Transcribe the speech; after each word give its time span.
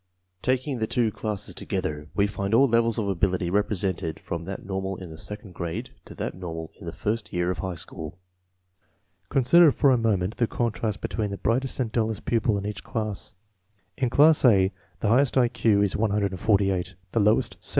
Taking 0.41 0.79
the 0.79 0.87
two 0.87 1.11
classes 1.11 1.53
together 1.53 2.07
we 2.15 2.25
find 2.25 2.55
all 2.55 2.67
levels 2.67 2.97
of 2.97 3.07
ability 3.07 3.51
represented 3.51 4.19
from 4.19 4.45
that 4.45 4.65
nor 4.65 4.81
mal 4.81 4.95
in 4.95 5.11
the 5.11 5.17
second 5.19 5.53
grade 5.53 5.91
to 6.05 6.15
that 6.15 6.33
normal 6.33 6.71
in 6.79 6.87
the 6.87 6.91
first 6.91 7.31
year 7.31 7.51
of 7.51 7.59
high 7.59 7.75
school. 7.75 8.17
Consider 9.29 9.71
for 9.71 9.91
a 9.91 9.99
moment 9.99 10.37
the 10.37 10.47
contrast 10.47 11.01
between 11.01 11.29
the 11.29 11.37
brightest 11.37 11.79
and 11.79 11.91
dullest 11.91 12.25
pupil 12.25 12.57
in 12.57 12.65
each 12.65 12.83
class. 12.83 13.35
In 13.95 14.09
class 14.09 14.43
A 14.43 14.73
the 15.01 15.09
highest 15.09 15.37
I 15.37 15.47
Q 15.49 15.83
is 15.83 15.95
148; 15.95 16.95
the 17.11 17.19
lowest, 17.19 17.57
78. 17.61 17.67